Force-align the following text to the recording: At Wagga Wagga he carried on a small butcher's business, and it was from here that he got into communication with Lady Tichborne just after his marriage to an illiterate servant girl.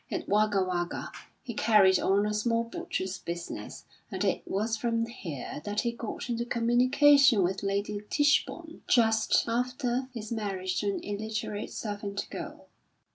At 0.09 0.27
Wagga 0.27 0.63
Wagga 0.63 1.11
he 1.43 1.53
carried 1.53 1.99
on 1.99 2.25
a 2.25 2.33
small 2.33 2.63
butcher's 2.63 3.19
business, 3.19 3.85
and 4.09 4.23
it 4.25 4.41
was 4.47 4.75
from 4.75 5.05
here 5.05 5.61
that 5.63 5.81
he 5.81 5.91
got 5.91 6.27
into 6.27 6.43
communication 6.43 7.43
with 7.43 7.61
Lady 7.61 8.01
Tichborne 8.09 8.81
just 8.87 9.43
after 9.47 10.09
his 10.11 10.31
marriage 10.31 10.79
to 10.79 10.87
an 10.89 11.03
illiterate 11.03 11.69
servant 11.71 12.27
girl. 12.31 12.65